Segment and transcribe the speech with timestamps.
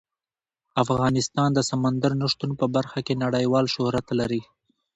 [0.83, 4.41] افغانستان د سمندر نه شتون په برخه کې نړیوال شهرت لري.